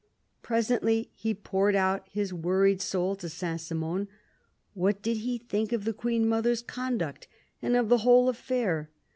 Presently 0.41 1.11
he 1.13 1.35
poured 1.35 1.75
out 1.75 2.07
his 2.09 2.33
worried 2.33 2.81
soul 2.81 3.15
to 3.17 3.29
Saint 3.29 3.61
Simon. 3.61 4.07
What 4.73 5.03
did 5.03 5.17
he 5.17 5.37
think 5.37 5.71
of 5.71 5.83
the 5.83 5.93
Queen 5.93 6.27
mother's 6.27 6.63
conduct, 6.63 7.27
and 7.61 7.75
of 7.75 7.87
the 7.89 7.99
whole 7.99 8.27
affair 8.27 8.89